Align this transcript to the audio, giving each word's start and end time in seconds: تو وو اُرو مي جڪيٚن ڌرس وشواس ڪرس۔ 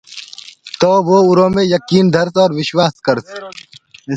تو 0.79 0.91
وو 1.07 1.17
اُرو 1.27 1.47
مي 1.55 1.63
جڪيٚن 1.71 2.05
ڌرس 2.15 2.35
وشواس 2.57 2.93
ڪرس۔ 3.05 3.27